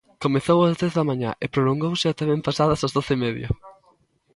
[0.23, 3.49] Comezou ás dez da mañá e prolongouse ata ben pasadas as doce e media.